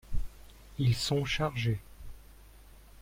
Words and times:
Ils 0.79 0.95
sont 0.95 1.25
chargés. 1.25 1.79